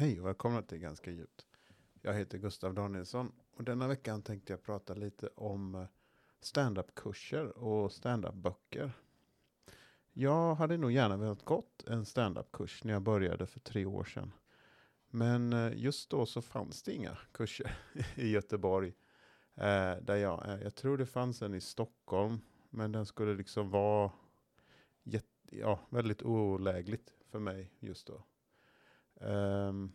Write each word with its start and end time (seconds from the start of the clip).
Hej 0.00 0.20
och 0.20 0.26
välkomna 0.26 0.62
till 0.62 0.78
Ganska 0.78 1.10
djupt. 1.10 1.46
Jag 2.02 2.14
heter 2.14 2.38
Gustav 2.38 2.74
Danielsson 2.74 3.32
och 3.56 3.64
denna 3.64 3.88
veckan 3.88 4.22
tänkte 4.22 4.52
jag 4.52 4.62
prata 4.62 4.94
lite 4.94 5.28
om 5.34 5.74
eh, 5.74 5.84
standup-kurser 6.40 7.58
och 7.58 7.92
standup-böcker. 7.92 8.92
Jag 10.12 10.54
hade 10.54 10.76
nog 10.76 10.92
gärna 10.92 11.16
velat 11.16 11.44
gått 11.44 11.84
en 11.86 12.04
standup-kurs 12.04 12.84
när 12.84 12.92
jag 12.92 13.02
började 13.02 13.46
för 13.46 13.60
tre 13.60 13.84
år 13.84 14.04
sedan. 14.04 14.32
Men 15.10 15.52
eh, 15.52 15.72
just 15.74 16.10
då 16.10 16.26
så 16.26 16.42
fanns 16.42 16.82
det 16.82 16.92
inga 16.92 17.18
kurser 17.32 17.78
i 18.14 18.28
Göteborg 18.28 18.88
eh, 19.54 19.94
där 20.02 20.16
jag 20.16 20.46
är. 20.46 20.58
Jag 20.58 20.74
tror 20.74 20.98
det 20.98 21.06
fanns 21.06 21.42
en 21.42 21.54
i 21.54 21.60
Stockholm, 21.60 22.40
men 22.70 22.92
den 22.92 23.06
skulle 23.06 23.34
liksom 23.34 23.70
vara 23.70 24.10
ja, 25.50 25.80
väldigt 25.90 26.22
olägligt 26.22 27.14
för 27.30 27.38
mig 27.38 27.72
just 27.80 28.06
då. 28.06 28.24
Um, 29.20 29.92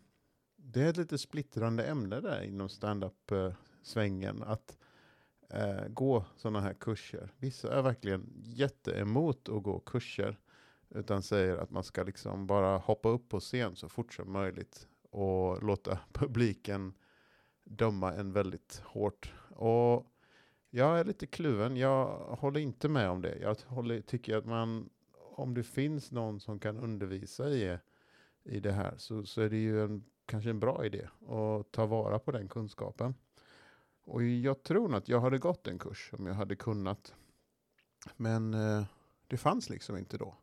det 0.56 0.82
är 0.82 0.90
ett 0.90 0.96
lite 0.96 1.18
splittrande 1.18 1.84
ämne 1.84 2.20
där 2.20 2.42
inom 2.42 2.68
standup-svängen. 2.68 4.42
Att 4.42 4.78
uh, 5.54 5.88
gå 5.88 6.24
sådana 6.36 6.60
här 6.60 6.74
kurser. 6.74 7.32
Vissa 7.38 7.78
är 7.78 7.82
verkligen 7.82 8.32
jätteemot 8.36 9.48
att 9.48 9.62
gå 9.62 9.78
kurser. 9.78 10.38
Utan 10.90 11.22
säger 11.22 11.56
att 11.56 11.70
man 11.70 11.84
ska 11.84 12.02
liksom 12.02 12.46
bara 12.46 12.78
hoppa 12.78 13.08
upp 13.08 13.28
på 13.28 13.40
scen 13.40 13.76
så 13.76 13.88
fort 13.88 14.14
som 14.14 14.32
möjligt. 14.32 14.88
Och 15.10 15.62
låta 15.62 15.98
publiken 16.12 16.94
döma 17.64 18.12
en 18.12 18.32
väldigt 18.32 18.82
hårt. 18.84 19.32
Och 19.50 20.06
jag 20.70 20.98
är 21.00 21.04
lite 21.04 21.26
kluven. 21.26 21.76
Jag 21.76 22.06
håller 22.18 22.60
inte 22.60 22.88
med 22.88 23.10
om 23.10 23.22
det. 23.22 23.38
Jag 23.38 23.56
håller, 23.66 24.00
tycker 24.00 24.36
att 24.36 24.46
man, 24.46 24.90
om 25.12 25.54
det 25.54 25.62
finns 25.62 26.10
någon 26.10 26.40
som 26.40 26.58
kan 26.58 26.76
undervisa 26.76 27.48
i 27.48 27.78
i 28.44 28.60
det 28.60 28.72
här 28.72 28.94
så, 28.96 29.26
så 29.26 29.40
är 29.40 29.50
det 29.50 29.56
ju 29.56 29.84
en, 29.84 30.04
kanske 30.26 30.50
en 30.50 30.60
bra 30.60 30.86
idé 30.86 31.08
att 31.28 31.72
ta 31.72 31.86
vara 31.86 32.18
på 32.18 32.32
den 32.32 32.48
kunskapen. 32.48 33.14
Och 34.04 34.22
jag 34.22 34.62
tror 34.62 34.88
nog 34.88 34.98
att 34.98 35.08
jag 35.08 35.20
hade 35.20 35.38
gått 35.38 35.66
en 35.66 35.78
kurs 35.78 36.10
om 36.12 36.26
jag 36.26 36.34
hade 36.34 36.56
kunnat. 36.56 37.14
Men 38.16 38.54
eh, 38.54 38.84
det 39.26 39.36
fanns 39.36 39.70
liksom 39.70 39.96
inte 39.96 40.18
då. 40.18 40.34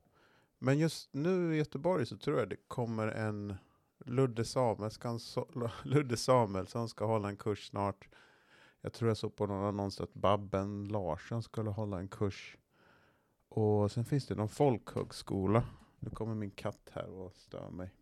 Men 0.59 0.79
just 0.79 1.13
nu 1.13 1.53
i 1.53 1.57
Göteborg 1.57 2.05
så 2.05 2.17
tror 2.17 2.39
jag 2.39 2.49
det 2.49 2.67
kommer 2.67 3.07
en 3.07 3.55
Ludde 4.05 4.45
Samuelsson, 4.45 5.19
Ludde 5.83 6.17
Samuelsson 6.17 6.89
ska 6.89 7.05
hålla 7.05 7.29
en 7.29 7.37
kurs 7.37 7.67
snart. 7.67 8.07
Jag 8.81 8.93
tror 8.93 9.09
jag 9.09 9.17
såg 9.17 9.35
på 9.35 9.45
någon 9.47 9.65
annons 9.65 10.01
att 10.01 10.13
Babben 10.13 10.87
Larsson 10.87 11.43
skulle 11.43 11.69
hålla 11.69 11.99
en 11.99 12.07
kurs. 12.07 12.57
Och 13.49 13.91
sen 13.91 14.05
finns 14.05 14.27
det 14.27 14.35
någon 14.35 14.49
folkhögskola 14.49 15.63
nu 16.01 16.09
kommer 16.09 16.35
min 16.35 16.51
katt 16.51 16.89
här 16.93 17.09
och 17.09 17.35
stör 17.35 17.69
mig. 17.69 17.93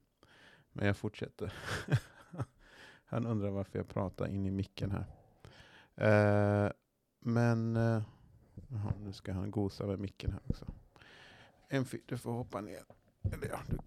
Men 0.72 0.88
jag 0.88 0.98
fortsätter. 0.98 1.54
Han 3.06 3.26
undrar 3.26 3.50
varför 3.50 3.80
jag 3.80 3.88
pratar 3.88 4.28
in 4.28 4.46
i 4.46 4.52
micken 4.52 4.92
här. 4.92 5.06
Eh, 5.96 6.72
men 7.20 7.76
eh, 7.76 8.04
aha, 8.74 8.94
nu 9.00 9.14
ska 9.14 9.34
han 9.34 9.52
gosa 9.52 9.86
med 9.86 10.00
micken 10.00 10.32
här 10.32 10.42
också. 10.50 10.66
En 11.68 11.86
du 12.06 12.18
får 12.18 12.32
hoppa 12.32 12.62
ner. 12.62 12.84
Eller 13.34 13.50
ja, 13.50 13.60
du, 13.68 13.78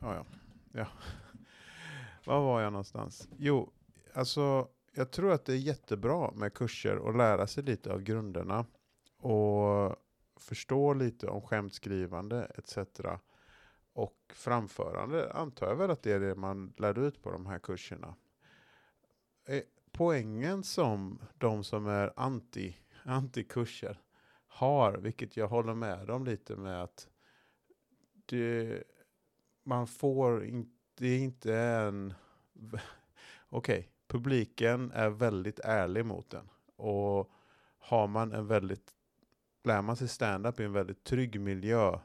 ja, 0.00 0.14
ja. 0.14 0.24
ja. 0.72 0.86
Var 2.24 2.40
var 2.40 2.60
jag 2.60 2.72
någonstans? 2.72 3.28
Jo, 3.36 3.72
alltså 4.14 4.68
jag 4.92 5.10
tror 5.10 5.32
att 5.32 5.44
det 5.44 5.52
är 5.52 5.56
jättebra 5.56 6.30
med 6.30 6.54
kurser 6.54 6.96
och 6.96 7.16
lära 7.16 7.46
sig 7.46 7.64
lite 7.64 7.92
av 7.92 8.02
grunderna. 8.02 8.66
Och 9.18 9.96
förstå 10.36 10.94
lite 10.94 11.26
om 11.26 11.42
skämtskrivande 11.42 12.44
etc. 12.44 12.78
Och 13.92 14.32
framförande 14.34 15.32
antar 15.32 15.68
jag 15.68 15.76
väl 15.76 15.90
att 15.90 16.02
det 16.02 16.12
är 16.12 16.20
det 16.20 16.34
man 16.34 16.72
lär 16.76 16.98
ut 16.98 17.22
på 17.22 17.30
de 17.30 17.46
här 17.46 17.58
kurserna. 17.58 18.14
Eh, 19.48 19.62
poängen 19.92 20.62
som 20.62 21.18
de 21.38 21.64
som 21.64 21.86
är 21.86 22.12
anti, 22.16 22.76
anti-kurser 23.04 24.00
har, 24.46 24.92
vilket 24.92 25.36
jag 25.36 25.48
håller 25.48 25.74
med 25.74 26.06
dem 26.06 26.24
lite 26.24 26.56
med 26.56 26.82
att 26.82 27.08
det, 28.26 28.82
man 29.62 29.86
får 29.86 30.44
inte, 30.44 30.70
det 30.94 31.06
är 31.06 31.18
inte 31.18 31.56
en... 31.56 32.14
Okej, 33.48 33.78
okay, 33.78 33.84
publiken 34.06 34.90
är 34.90 35.10
väldigt 35.10 35.58
ärlig 35.58 36.06
mot 36.06 36.30
den. 36.30 36.48
Och 36.76 37.30
har 37.78 38.06
man 38.06 38.32
en 38.32 38.46
väldigt, 38.46 38.94
lär 39.64 39.82
man 39.82 39.96
sig 39.96 40.08
stand-up 40.08 40.60
i 40.60 40.64
en 40.64 40.72
väldigt 40.72 41.04
trygg 41.04 41.40
miljö 41.40 41.98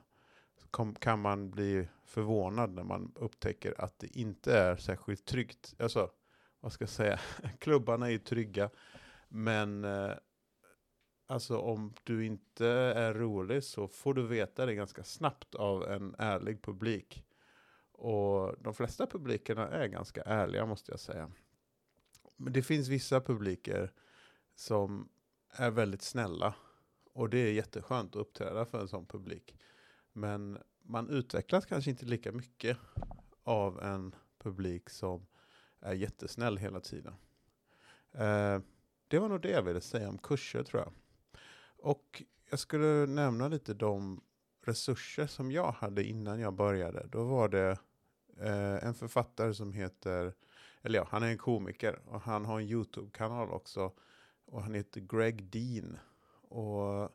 kom, 0.75 0.95
kan 0.95 1.21
man 1.21 1.51
bli 1.51 1.87
förvånad 2.05 2.73
när 2.73 2.83
man 2.83 3.11
upptäcker 3.15 3.81
att 3.81 3.99
det 3.99 4.17
inte 4.17 4.57
är 4.57 4.75
särskilt 4.75 5.25
tryggt. 5.25 5.75
Alltså, 5.79 6.11
vad 6.59 6.73
ska 6.73 6.83
jag 6.83 6.89
säga? 6.89 7.19
Klubbarna 7.59 8.05
är 8.05 8.11
ju 8.11 8.19
trygga, 8.19 8.69
men 9.27 9.83
eh, 9.83 10.11
alltså 11.27 11.57
om 11.57 11.93
du 12.03 12.25
inte 12.25 12.67
är 12.67 13.13
rolig 13.13 13.63
så 13.63 13.87
får 13.87 14.13
du 14.13 14.27
veta 14.27 14.65
det 14.65 14.75
ganska 14.75 15.03
snabbt 15.03 15.55
av 15.55 15.83
en 15.83 16.15
ärlig 16.17 16.61
publik. 16.61 17.23
Och 17.91 18.55
de 18.59 18.73
flesta 18.73 19.07
publikerna 19.07 19.67
är 19.67 19.87
ganska 19.87 20.21
ärliga 20.21 20.65
måste 20.65 20.91
jag 20.91 20.99
säga. 20.99 21.31
Men 22.35 22.53
det 22.53 22.61
finns 22.61 22.87
vissa 22.87 23.21
publiker 23.21 23.91
som 24.55 25.09
är 25.49 25.71
väldigt 25.71 26.01
snälla. 26.01 26.55
Och 27.13 27.29
det 27.29 27.37
är 27.37 27.51
jätteskönt 27.51 28.15
att 28.15 28.21
uppträda 28.21 28.65
för 28.65 28.81
en 28.81 28.87
sån 28.87 29.05
publik. 29.05 29.55
Men 30.17 30.57
man 30.81 31.09
utvecklas 31.09 31.65
kanske 31.65 31.89
inte 31.89 32.05
lika 32.05 32.31
mycket 32.31 32.77
av 33.43 33.83
en 33.83 34.15
publik 34.37 34.89
som 34.89 35.27
är 35.79 35.93
jättesnäll 35.93 36.57
hela 36.57 36.79
tiden. 36.79 37.13
Eh, 38.11 38.59
det 39.07 39.19
var 39.19 39.29
nog 39.29 39.41
det 39.41 39.49
jag 39.49 39.63
ville 39.63 39.81
säga 39.81 40.09
om 40.09 40.17
kurser 40.17 40.63
tror 40.63 40.81
jag. 40.81 40.93
Och 41.77 42.23
jag 42.49 42.59
skulle 42.59 43.05
nämna 43.05 43.47
lite 43.47 43.73
de 43.73 44.21
resurser 44.61 45.27
som 45.27 45.51
jag 45.51 45.71
hade 45.71 46.03
innan 46.03 46.39
jag 46.39 46.53
började. 46.53 47.07
Då 47.11 47.23
var 47.23 47.49
det 47.49 47.77
eh, 48.39 48.87
en 48.87 48.93
författare 48.93 49.53
som 49.53 49.73
heter, 49.73 50.33
eller 50.81 50.99
ja, 50.99 51.07
han 51.09 51.23
är 51.23 51.27
en 51.27 51.37
komiker 51.37 51.99
och 52.05 52.21
han 52.21 52.45
har 52.45 52.59
en 52.59 52.67
YouTube-kanal 52.67 53.49
också. 53.49 53.91
Och 54.45 54.63
han 54.63 54.73
heter 54.73 55.01
Greg 55.01 55.43
Dean. 55.43 55.97
Och 56.49 57.09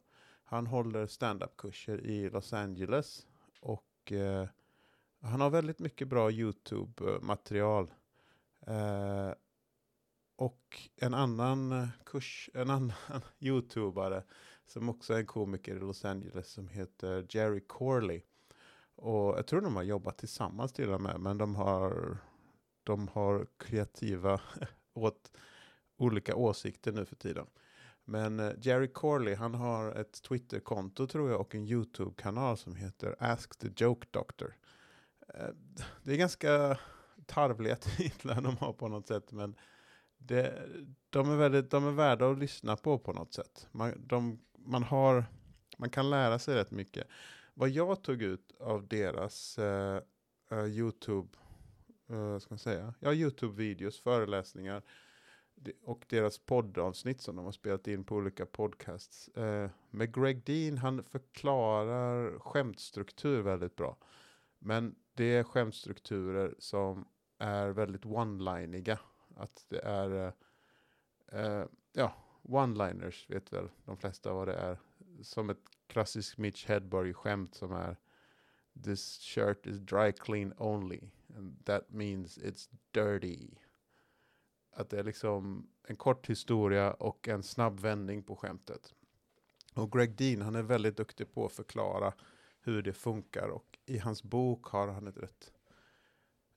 han 0.50 0.66
håller 0.66 1.06
standup-kurser 1.06 2.00
i 2.00 2.30
Los 2.30 2.52
Angeles. 2.52 3.26
Och 3.60 4.12
eh, 4.12 4.48
han 5.20 5.40
har 5.40 5.50
väldigt 5.50 5.78
mycket 5.78 6.08
bra 6.08 6.30
YouTube-material. 6.30 7.90
Eh, 8.66 9.32
och 10.36 10.90
en 10.96 11.14
annan 11.14 11.88
kurs, 12.04 12.50
en 12.54 12.70
annan 12.70 12.92
YouTubare 13.38 14.24
som 14.66 14.88
också 14.88 15.14
är 15.14 15.18
en 15.18 15.26
komiker 15.26 15.76
i 15.76 15.78
Los 15.78 16.04
Angeles 16.04 16.48
som 16.48 16.68
heter 16.68 17.26
Jerry 17.28 17.60
Corley. 17.66 18.22
Och 18.94 19.38
jag 19.38 19.46
tror 19.46 19.60
de 19.60 19.76
har 19.76 19.82
jobbat 19.82 20.18
tillsammans 20.18 20.72
till 20.72 20.90
och 20.90 21.00
med, 21.00 21.20
men 21.20 21.38
de 21.38 21.54
har, 21.54 22.18
de 22.84 23.08
har 23.08 23.46
kreativa 23.56 24.40
åt 24.94 25.32
olika 25.96 26.34
åsikter 26.34 26.92
nu 26.92 27.04
för 27.04 27.16
tiden. 27.16 27.46
Men 28.10 28.40
eh, 28.40 28.52
Jerry 28.60 28.88
Corley, 28.88 29.34
han 29.34 29.54
har 29.54 29.92
ett 29.92 30.22
Twitterkonto 30.22 31.06
tror 31.06 31.30
jag 31.30 31.40
och 31.40 31.54
en 31.54 31.66
YouTube-kanal 31.66 32.56
som 32.56 32.74
heter 32.74 33.16
Ask 33.18 33.58
the 33.58 33.68
Joke 33.76 34.06
Doctor. 34.10 34.56
Eh, 35.34 35.48
det 36.02 36.12
är 36.12 36.16
ganska 36.16 36.78
tarvliga 37.26 37.76
titlar 37.96 38.40
de 38.40 38.56
har 38.56 38.72
på 38.72 38.88
något 38.88 39.06
sätt, 39.06 39.32
men 39.32 39.54
det, 40.18 40.68
de, 41.10 41.30
är 41.30 41.36
väldigt, 41.36 41.70
de 41.70 41.86
är 41.86 41.90
värda 41.92 42.30
att 42.30 42.38
lyssna 42.38 42.76
på 42.76 42.98
på 42.98 43.12
något 43.12 43.34
sätt. 43.34 43.68
Man, 43.72 44.06
de, 44.06 44.40
man, 44.58 44.82
har, 44.82 45.24
man 45.78 45.90
kan 45.90 46.10
lära 46.10 46.38
sig 46.38 46.54
rätt 46.54 46.70
mycket. 46.70 47.06
Vad 47.54 47.68
jag 47.68 48.02
tog 48.02 48.22
ut 48.22 48.52
av 48.60 48.88
deras 48.88 49.58
uh, 49.58 49.98
uh, 50.52 50.66
YouTube, 50.66 51.28
uh, 52.10 52.38
ska 52.38 52.52
man 52.52 52.58
säga, 52.58 52.94
ja, 53.00 53.12
YouTube-videos, 53.12 54.02
föreläsningar, 54.02 54.82
och 55.84 56.04
deras 56.08 56.38
poddavsnitt 56.38 57.20
som 57.20 57.36
de 57.36 57.44
har 57.44 57.52
spelat 57.52 57.88
in 57.88 58.04
på 58.04 58.16
olika 58.16 58.46
podcasts. 58.46 59.28
Eh, 59.28 59.70
med 59.90 60.14
Greg 60.14 60.44
Dean, 60.44 60.78
han 60.78 61.04
förklarar 61.04 62.38
skämtstruktur 62.38 63.42
väldigt 63.42 63.76
bra. 63.76 63.96
Men 64.58 64.94
det 65.14 65.24
är 65.24 65.44
skämtstrukturer 65.44 66.54
som 66.58 67.08
är 67.38 67.68
väldigt 67.68 68.04
one-liniga. 68.04 68.98
Att 69.36 69.64
det 69.68 69.80
är, 69.80 70.34
eh, 71.32 71.40
eh, 71.40 71.66
ja, 71.92 72.12
one-liners 72.42 73.30
vet 73.30 73.52
väl 73.52 73.68
de 73.84 73.96
flesta 73.96 74.32
vad 74.32 74.48
det 74.48 74.54
är. 74.54 74.78
Som 75.22 75.50
ett 75.50 75.62
klassiskt 75.86 76.38
Mitch 76.38 76.66
Hedberg-skämt 76.66 77.54
som 77.54 77.72
är 77.72 77.96
This 78.84 79.18
shirt 79.18 79.66
is 79.66 79.78
dry 79.78 80.12
clean 80.12 80.54
only. 80.58 81.00
And 81.36 81.64
that 81.64 81.90
means 81.90 82.38
it's 82.38 82.68
dirty. 82.92 83.50
Att 84.70 84.90
det 84.90 84.98
är 84.98 85.04
liksom 85.04 85.68
en 85.86 85.96
kort 85.96 86.30
historia 86.30 86.92
och 86.92 87.28
en 87.28 87.42
snabb 87.42 87.80
vändning 87.80 88.22
på 88.22 88.36
skämtet. 88.36 88.94
Och 89.74 89.92
Greg 89.92 90.16
Dean, 90.16 90.42
han 90.42 90.54
är 90.54 90.62
väldigt 90.62 90.96
duktig 90.96 91.34
på 91.34 91.46
att 91.46 91.52
förklara 91.52 92.12
hur 92.60 92.82
det 92.82 92.92
funkar 92.92 93.48
och 93.48 93.78
i 93.86 93.98
hans 93.98 94.22
bok 94.22 94.66
har 94.66 94.88
han 94.88 95.06
ett 95.06 95.18
rätt 95.18 95.52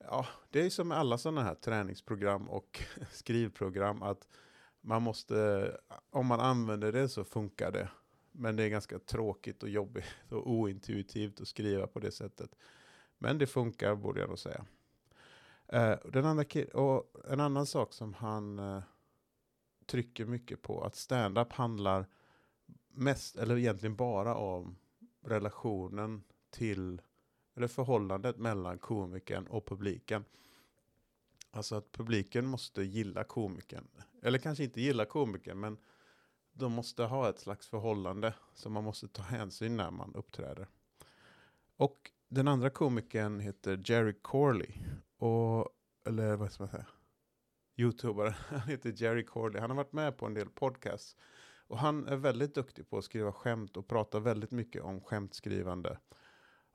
Ja, 0.05 0.27
det 0.49 0.65
är 0.65 0.69
som 0.69 0.87
med 0.87 0.97
alla 0.97 1.17
sådana 1.17 1.43
här 1.43 1.55
träningsprogram 1.55 2.49
och 2.49 2.83
skrivprogram 3.11 4.01
att 4.01 4.27
man 4.81 5.01
måste, 5.01 5.77
om 6.09 6.27
man 6.27 6.39
använder 6.39 6.91
det 6.91 7.09
så 7.09 7.23
funkar 7.23 7.71
det. 7.71 7.89
Men 8.31 8.55
det 8.55 8.63
är 8.63 8.69
ganska 8.69 8.99
tråkigt 8.99 9.63
och 9.63 9.69
jobbigt 9.69 10.05
och 10.29 10.51
ointuitivt 10.51 11.41
att 11.41 11.47
skriva 11.47 11.87
på 11.87 11.99
det 11.99 12.11
sättet. 12.11 12.55
Men 13.17 13.37
det 13.37 13.47
funkar 13.47 13.95
borde 13.95 14.19
jag 14.19 14.29
nog 14.29 14.39
säga. 14.39 14.65
Uh, 15.73 15.95
den 16.11 16.25
andra 16.25 16.45
och 16.73 17.11
en 17.29 17.39
annan 17.39 17.65
sak 17.65 17.93
som 17.93 18.13
han 18.13 18.59
uh, 18.59 18.83
trycker 19.85 20.25
mycket 20.25 20.61
på, 20.61 20.83
att 20.83 20.95
stand-up 20.95 21.53
handlar 21.53 22.07
mest, 22.87 23.35
eller 23.35 23.57
egentligen 23.57 23.95
bara 23.95 24.35
om 24.35 24.75
relationen 25.21 26.23
till, 26.49 27.01
eller 27.55 27.67
förhållandet 27.67 28.37
mellan 28.37 28.79
komikern 28.79 29.47
och 29.47 29.65
publiken. 29.65 30.25
Alltså 31.51 31.75
att 31.75 31.91
publiken 31.91 32.45
måste 32.45 32.83
gilla 32.83 33.23
komikern. 33.23 33.87
Eller 34.21 34.39
kanske 34.39 34.63
inte 34.63 34.81
gilla 34.81 35.05
komikern, 35.05 35.59
men 35.59 35.77
de 36.53 36.71
måste 36.71 37.03
ha 37.03 37.29
ett 37.29 37.39
slags 37.39 37.67
förhållande 37.67 38.33
som 38.53 38.73
man 38.73 38.83
måste 38.83 39.07
ta 39.07 39.23
hänsyn 39.23 39.77
när 39.77 39.91
man 39.91 40.15
uppträder. 40.15 40.67
Och 41.77 42.11
den 42.27 42.47
andra 42.47 42.69
komikern 42.69 43.39
heter 43.39 43.81
Jerry 43.85 44.13
Corley. 44.21 44.71
Och, 45.23 45.69
eller 46.07 46.35
vad 46.35 46.51
ska 46.51 46.63
man 46.63 46.69
säga? 46.69 46.85
Youtubare. 47.75 48.35
Han 48.47 48.61
heter 48.61 48.93
Jerry 48.95 49.25
Corley. 49.25 49.61
Han 49.61 49.69
har 49.69 49.77
varit 49.77 49.93
med 49.93 50.17
på 50.17 50.25
en 50.25 50.33
del 50.33 50.49
podcasts. 50.49 51.15
Och 51.67 51.77
han 51.77 52.07
är 52.07 52.15
väldigt 52.15 52.55
duktig 52.55 52.89
på 52.89 52.97
att 52.97 53.03
skriva 53.03 53.31
skämt 53.31 53.77
och 53.77 53.87
pratar 53.87 54.19
väldigt 54.19 54.51
mycket 54.51 54.83
om 54.83 55.01
skämtskrivande. 55.01 55.99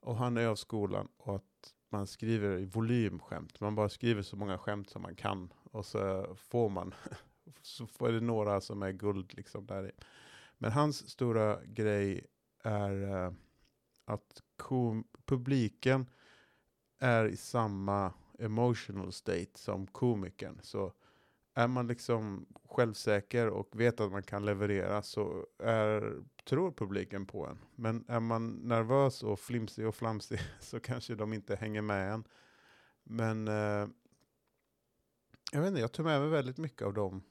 Och 0.00 0.16
han 0.16 0.36
är 0.36 0.46
av 0.46 0.56
skolan 0.56 1.08
och 1.16 1.36
att 1.36 1.74
man 1.88 2.06
skriver 2.06 2.58
i 2.58 2.64
volymskämt. 2.64 3.60
Man 3.60 3.74
bara 3.74 3.88
skriver 3.88 4.22
så 4.22 4.36
många 4.36 4.58
skämt 4.58 4.90
som 4.90 5.02
man 5.02 5.14
kan. 5.14 5.52
Och 5.70 5.86
så 5.86 6.34
får 6.36 6.68
man, 6.68 6.94
så 7.62 7.86
får 7.86 8.12
det 8.12 8.20
några 8.20 8.60
som 8.60 8.82
är 8.82 8.92
guld 8.92 9.34
liksom 9.34 9.66
där 9.66 9.86
i. 9.86 9.92
Men 10.58 10.72
hans 10.72 11.10
stora 11.10 11.64
grej 11.64 12.26
är 12.64 13.02
eh, 13.02 13.32
att 14.04 14.42
publiken 15.26 16.06
är 16.98 17.24
i 17.24 17.36
samma 17.36 18.12
emotional 18.38 19.12
state 19.12 19.50
som 19.54 19.86
komikern. 19.86 20.58
Så 20.62 20.92
är 21.54 21.68
man 21.68 21.86
liksom 21.86 22.46
självsäker 22.68 23.48
och 23.48 23.80
vet 23.80 24.00
att 24.00 24.12
man 24.12 24.22
kan 24.22 24.44
leverera 24.44 25.02
så 25.02 25.46
är, 25.58 26.22
tror 26.44 26.72
publiken 26.72 27.26
på 27.26 27.46
en. 27.46 27.58
Men 27.74 28.04
är 28.08 28.20
man 28.20 28.50
nervös 28.50 29.22
och 29.22 29.40
flimsig 29.40 29.86
och 29.86 29.94
flamsig 29.94 30.40
så 30.60 30.80
kanske 30.80 31.14
de 31.14 31.32
inte 31.32 31.56
hänger 31.56 31.82
med 31.82 32.12
en. 32.12 32.24
Men 33.02 33.48
eh, 33.48 33.88
jag 35.52 35.60
vet 35.60 35.68
inte, 35.68 35.80
jag 35.80 35.92
tog 35.92 36.06
med 36.06 36.20
mig 36.20 36.30
väldigt 36.30 36.58
mycket 36.58 36.82
av 36.82 36.94
de, 36.94 37.22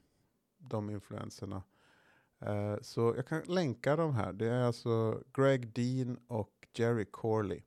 de 0.57 0.89
influenserna. 0.89 1.63
Eh, 2.39 2.75
så 2.81 3.13
jag 3.15 3.27
kan 3.27 3.42
länka 3.42 3.95
de 3.95 4.15
här. 4.15 4.33
Det 4.33 4.48
är 4.48 4.63
alltså 4.63 5.24
Greg 5.33 5.74
Dean 5.74 6.19
och 6.27 6.68
Jerry 6.74 7.06
Corley. 7.06 7.62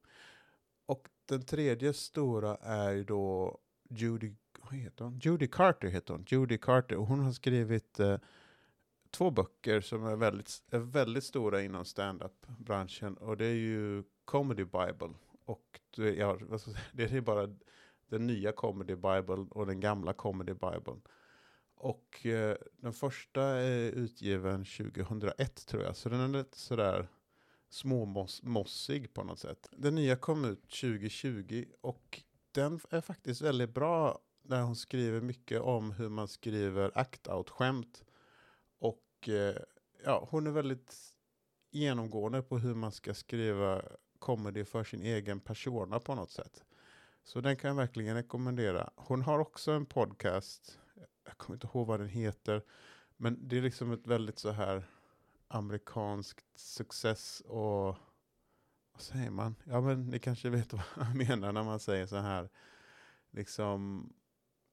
Och 0.91 1.09
den 1.27 1.43
tredje 1.43 1.93
stora 1.93 2.57
är 2.57 2.93
ju 2.93 3.05
då 3.05 3.59
Judy 3.91 4.35
vad 4.63 4.75
heter 4.75 5.05
hon? 5.05 5.19
Judy 5.19 5.49
Carter 5.49 5.89
heter 5.89 6.15
hon. 6.15 6.25
Judy 6.29 6.59
Carter. 6.59 6.97
Och 6.97 7.07
hon 7.07 7.21
har 7.21 7.33
skrivit 7.33 8.01
eh, 8.01 8.19
två 9.11 9.31
böcker 9.31 9.81
som 9.81 10.07
är 10.07 10.17
väldigt, 10.17 10.63
är 10.71 10.79
väldigt 10.79 11.25
stora 11.25 11.63
inom 11.63 11.85
stand-up-branschen. 11.85 13.17
Och 13.17 13.37
det 13.37 13.47
är 13.47 13.55
ju 13.55 14.03
Comedy 14.25 14.65
Bible. 14.65 15.15
Och 15.45 15.81
det, 15.97 16.15
ja, 16.15 16.39
det 16.93 17.13
är 17.13 17.21
bara 17.21 17.57
den 18.09 18.27
nya 18.27 18.53
Comedy 18.53 18.95
Bible 18.95 19.47
och 19.51 19.67
den 19.67 19.81
gamla 19.81 20.13
Comedy 20.13 20.55
Bible. 20.55 21.01
Och 21.75 22.27
eh, 22.27 22.57
den 22.77 22.93
första 22.93 23.43
är 23.43 23.91
utgiven 23.91 24.65
2001 24.65 25.67
tror 25.67 25.83
jag. 25.83 25.97
Så 25.97 26.09
den 26.09 26.21
är 26.21 26.39
lite 26.39 26.59
sådär 26.59 27.09
småmossig 27.71 29.15
på 29.15 29.25
något 29.25 29.39
sätt. 29.39 29.69
Den 29.73 29.95
nya 29.95 30.17
kom 30.17 30.45
ut 30.45 30.63
2020 30.63 31.65
och 31.81 32.23
den 32.53 32.81
är 32.91 33.01
faktiskt 33.01 33.41
väldigt 33.41 33.75
bra 33.75 34.21
där 34.43 34.63
hon 34.63 34.77
skriver 34.77 35.21
mycket 35.21 35.61
om 35.61 35.93
hur 35.93 36.09
man 36.09 36.29
skriver 36.29 36.91
act-out-skämt. 36.95 38.05
Och 38.79 39.29
eh, 39.29 39.57
ja, 40.05 40.29
hon 40.31 40.47
är 40.47 40.51
väldigt 40.51 40.97
genomgående 41.71 42.43
på 42.43 42.59
hur 42.59 42.75
man 42.75 42.93
ska 42.93 43.15
skriva 43.15 43.83
comedy 44.19 44.65
för 44.65 44.85
sin 44.85 45.03
egen 45.03 45.41
persona 45.41 46.01
på 46.01 46.15
något 46.15 46.31
sätt. 46.31 46.65
Så 47.23 47.41
den 47.41 47.57
kan 47.57 47.69
jag 47.69 47.75
verkligen 47.75 48.15
rekommendera. 48.15 48.91
Hon 48.97 49.23
har 49.23 49.39
också 49.39 49.73
en 49.73 49.87
podcast, 49.87 50.79
jag 51.25 51.39
kommer 51.39 51.57
inte 51.57 51.67
ihåg 51.67 51.87
vad 51.87 52.01
den 52.01 52.09
heter, 52.09 52.63
men 53.17 53.49
det 53.49 53.59
är 53.59 53.63
liksom 53.63 53.93
ett 53.93 54.07
väldigt 54.07 54.39
så 54.39 54.51
här 54.51 54.85
amerikanskt 55.51 56.47
success 56.55 57.41
och 57.41 57.97
vad 58.93 59.03
säger 59.03 59.31
man? 59.31 59.55
Ja 59.65 59.81
men 59.81 60.07
ni 60.07 60.19
kanske 60.19 60.51
vet 60.51 60.73
vad 60.73 60.83
jag 60.97 61.17
menar 61.17 61.53
när 61.53 61.63
man 61.63 61.81
säger 61.81 62.07
så 62.07 62.17
här 62.17 62.49
liksom 63.31 64.07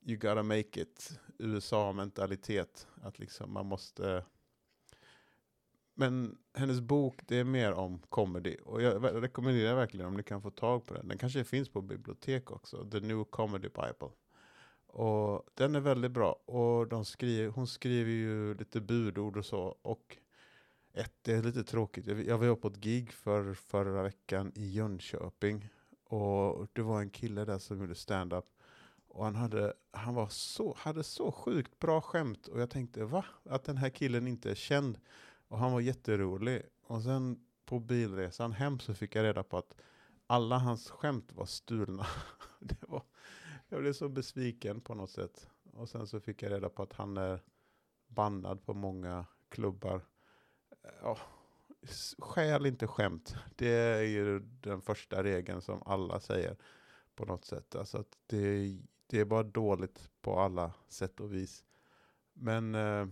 you 0.08 0.18
gotta 0.18 0.44
make 0.44 0.82
it, 0.82 1.20
USA-mentalitet. 1.38 2.88
Att 3.02 3.20
liksom 3.20 3.54
man 3.54 3.66
måste... 3.66 4.24
Men 5.94 6.38
hennes 6.54 6.82
bok, 6.82 7.22
det 7.28 7.36
är 7.38 7.44
mer 7.44 7.74
om 7.74 8.00
comedy. 8.10 8.58
Och 8.66 8.82
jag 8.82 9.24
rekommenderar 9.24 9.76
verkligen 9.76 10.08
om 10.08 10.14
ni 10.14 10.24
kan 10.24 10.42
få 10.42 10.52
tag 10.52 10.86
på 10.86 10.94
den. 10.94 11.08
Den 11.08 11.18
kanske 11.18 11.44
finns 11.44 11.70
på 11.70 11.82
bibliotek 11.82 12.52
också. 12.52 12.90
The 12.90 13.00
New 13.00 13.24
Comedy 13.24 13.70
Bible. 13.70 14.12
Och 14.88 15.46
den 15.54 15.76
är 15.76 15.80
väldigt 15.80 16.12
bra. 16.12 16.32
Och 16.32 16.88
de 16.88 17.06
skriver, 17.06 17.50
hon 17.50 17.68
skriver 17.68 18.12
ju 18.12 18.54
lite 18.54 18.82
budord 18.82 19.38
och 19.38 19.46
så. 19.46 19.78
Och 19.82 20.18
ett, 20.98 21.14
det 21.22 21.34
är 21.34 21.44
lite 21.44 21.64
tråkigt. 21.64 22.08
Jag 22.08 22.38
var 22.38 22.56
på 22.56 22.68
ett 22.68 22.78
gig 22.78 23.14
för 23.14 23.54
förra 23.54 24.04
veckan 24.04 24.52
i 24.56 24.68
Jönköping. 24.68 25.70
Och 26.04 26.68
det 26.74 26.82
var 26.82 27.02
en 27.02 27.10
kille 27.10 27.46
där 27.46 27.60
som 27.60 27.80
gjorde 27.80 27.96
stand-up. 27.96 28.46
Och 29.08 29.26
han, 29.26 29.36
hade, 29.36 29.74
han 29.92 30.16
var 30.16 30.28
så, 30.28 30.76
hade 30.78 31.04
så 31.04 31.32
sjukt 31.32 31.80
bra 31.80 32.02
skämt. 32.02 32.48
Och 32.48 32.62
jag 32.62 32.70
tänkte, 32.70 33.06
va? 33.06 33.26
Att 33.44 33.64
den 33.64 33.78
här 33.78 33.90
killen 33.90 34.28
inte 34.28 34.52
är 34.52 34.56
känd. 34.56 35.00
Och 35.48 35.58
han 35.58 35.72
var 35.72 35.80
jätterolig. 35.80 36.62
Och 36.82 37.04
sen 37.04 37.46
på 37.66 37.80
bilresan 37.80 38.52
hem 38.52 38.80
så 38.80 38.94
fick 38.94 39.16
jag 39.16 39.24
reda 39.24 39.44
på 39.44 39.58
att 39.58 39.76
alla 40.28 40.58
hans 40.58 40.90
skämt 40.90 41.34
var 41.34 41.46
stulna. 41.46 42.06
Det 42.60 42.90
var, 42.90 43.04
jag 43.70 43.82
blev 43.82 43.94
så 43.94 44.10
besviken 44.10 44.82
på 44.82 44.94
något 44.94 45.10
sätt. 45.10 45.50
Och 45.74 45.90
sen 45.90 46.08
så 46.08 46.20
fick 46.20 46.42
jag 46.42 46.52
reda 46.52 46.70
på 46.70 46.84
att 46.84 46.94
han 46.94 47.18
är 47.18 47.44
bannad 48.08 48.66
på 48.66 48.74
många 48.74 49.26
klubbar. 49.50 50.02
Ja, 51.02 51.18
skäl 52.18 52.66
inte 52.66 52.88
skämt. 52.88 53.36
Det 53.56 53.72
är 53.72 54.02
ju 54.02 54.40
den 54.40 54.82
första 54.82 55.24
regeln 55.24 55.62
som 55.62 55.84
alla 55.86 56.20
säger 56.20 56.56
på 57.16 57.26
något 57.26 57.46
sätt. 57.46 57.76
Alltså 57.76 57.98
att 57.98 58.18
det 58.28 58.78
det 59.08 59.20
är 59.20 59.26
bara 59.26 59.44
dåligt 59.44 60.10
på 60.22 60.40
alla 60.40 60.74
sätt 60.88 61.20
och 61.20 61.34
vis. 61.34 61.64
Men 62.34 62.76
eh, 62.76 63.08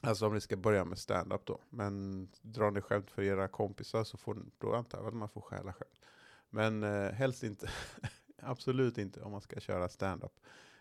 alltså 0.00 0.26
om 0.26 0.34
ni 0.34 0.40
ska 0.40 0.56
börja 0.56 0.84
med 0.84 0.98
stand-up 0.98 1.46
då. 1.46 1.60
Men 1.70 2.28
drar 2.42 2.70
ni 2.70 2.80
skämt 2.80 3.10
för 3.10 3.22
era 3.22 3.48
kompisar 3.48 4.04
så 4.04 4.16
får 4.16 4.38
då 4.58 4.74
antar 4.74 4.98
jag 4.98 5.06
att 5.06 5.14
man 5.14 5.28
får 5.28 5.40
stjäla 5.40 5.72
skämt. 5.72 6.00
Men 6.50 6.82
eh, 6.82 7.12
helst 7.12 7.42
inte. 7.42 7.70
Absolut 8.42 8.98
inte 8.98 9.20
om 9.20 9.32
man 9.32 9.40
ska 9.40 9.60
köra 9.60 9.88
stand-up. 9.88 10.40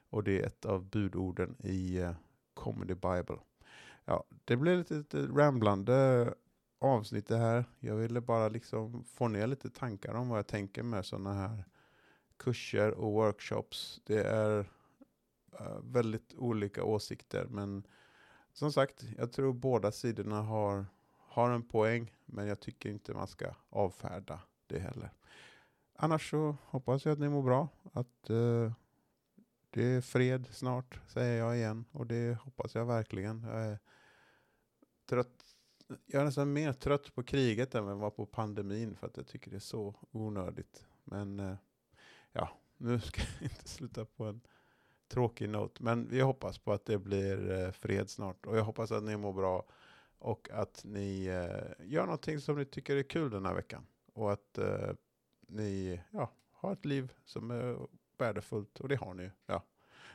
Och 0.10 0.24
det 0.24 0.42
är 0.42 0.48
ett 0.48 0.66
av 0.66 0.86
budorden 0.86 1.56
i 1.60 1.98
eh, 1.98 2.16
Comedy 2.54 2.94
Bible. 2.94 3.38
Ja, 4.06 4.24
det 4.46 4.58
blev 4.58 4.78
lite, 4.78 4.94
lite 4.94 5.18
ramblande 5.18 6.34
avsnitt 6.80 7.28
det 7.28 7.38
här. 7.38 7.66
Jag 7.80 7.96
ville 7.96 8.22
bara 8.22 8.50
liksom 8.50 9.04
få 9.04 9.28
ner 9.28 9.48
lite 9.48 9.70
tankar 9.70 10.14
om 10.14 10.30
vad 10.30 10.38
jag 10.38 10.48
tänker 10.48 10.84
med 10.84 11.06
sådana 11.06 11.34
här 11.34 11.64
kurser 12.38 12.92
och 12.92 13.12
workshops. 13.12 14.02
Det 14.04 14.24
är 14.24 14.60
uh, 15.62 15.80
väldigt 15.84 16.34
olika 16.38 16.84
åsikter, 16.84 17.46
men 17.46 17.88
som 18.54 18.72
sagt, 18.72 19.04
jag 19.18 19.32
tror 19.32 19.54
båda 19.54 19.92
sidorna 19.92 20.42
har, 20.42 20.86
har 21.18 21.52
en 21.52 21.64
poäng, 21.64 22.14
men 22.26 22.48
jag 22.48 22.60
tycker 22.60 22.90
inte 22.90 23.14
man 23.14 23.28
ska 23.28 23.54
avfärda 23.70 24.40
det 24.68 24.80
heller. 24.80 25.10
Annars 25.96 26.30
så 26.30 26.58
hoppas 26.66 27.06
jag 27.06 27.14
att 27.14 27.20
ni 27.20 27.30
mår 27.30 27.44
bra, 27.44 27.68
att 27.94 28.30
uh, 28.30 28.72
det 29.74 29.84
är 29.84 30.02
fred 30.02 30.48
snart, 30.52 31.00
säger 31.08 31.40
jag 31.40 31.58
igen, 31.58 31.86
och 31.92 32.08
det 32.08 32.38
hoppas 32.40 32.76
jag 32.76 32.86
verkligen. 32.86 33.44
Jag 33.44 33.62
är 33.66 33.80
trött 35.06 35.54
jag 36.06 36.22
är 36.22 36.26
nästan 36.26 36.54
mer 36.54 36.74
trött 36.74 37.16
på 37.16 37.24
kriget 37.24 37.76
än 37.76 37.84
vad 37.84 37.94
jag 37.94 38.00
var 38.00 38.10
på 38.10 38.26
pandemin 38.26 38.96
för 38.96 39.08
att 39.08 39.18
jag 39.18 39.28
tycker 39.28 39.52
det 39.52 39.58
är 39.58 39.60
så 39.60 39.96
onödigt. 40.12 40.86
Men 41.04 41.40
eh, 41.40 41.56
ja, 42.32 42.50
nu 42.78 43.00
ska 43.00 43.22
jag 43.22 43.42
inte 43.52 43.70
sluta 43.70 44.06
på 44.06 44.26
en 44.26 44.42
tråkig 45.08 45.50
note. 45.50 45.84
Men 45.84 46.08
vi 46.10 46.22
hoppas 46.22 46.58
på 46.58 46.74
att 46.74 46.86
det 46.86 46.98
blir 46.98 47.52
eh, 47.52 47.72
fred 47.72 48.10
snart. 48.10 48.46
Och 48.46 48.58
jag 48.58 48.64
hoppas 48.64 48.92
att 48.92 49.04
ni 49.04 49.18
mår 49.18 49.34
bra. 49.34 49.66
Och 50.18 50.50
att 50.52 50.82
ni 50.86 51.26
eh, 51.26 51.88
gör 51.88 52.06
någonting 52.06 52.40
som 52.40 52.58
ni 52.58 52.66
tycker 52.66 52.96
är 52.96 53.04
kul 53.04 53.32
den 53.32 53.46
här 53.46 53.54
veckan. 53.54 53.88
Och 54.14 54.34
att 54.34 54.60
ni 55.48 56.02
ja, 56.12 56.32
har 56.52 56.74
ett 56.74 56.86
liv 56.86 57.14
som 57.26 57.52
är 57.52 57.78
värdefullt, 58.18 58.80
och 58.80 58.90
det 58.90 58.96
har 58.96 59.14
ni 59.14 59.24
ju. 59.24 59.32
Ja. 59.46 59.64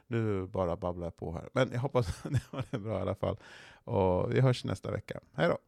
Nu 0.07 0.47
bara 0.47 0.76
babblar 0.76 1.07
jag 1.07 1.17
på 1.17 1.33
här. 1.33 1.49
Men 1.52 1.73
jag 1.73 1.81
hoppas 1.81 2.09
att 2.26 2.33
ni 2.33 2.40
har 2.50 2.64
det 2.71 2.78
bra 2.78 2.99
i 2.99 3.02
alla 3.02 3.14
fall. 3.14 3.37
Och 3.85 4.35
vi 4.35 4.40
hörs 4.40 4.64
nästa 4.64 4.90
vecka. 4.90 5.21
Hej 5.35 5.49
då! 5.49 5.59